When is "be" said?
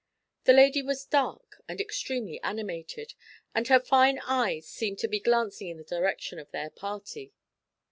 5.07-5.19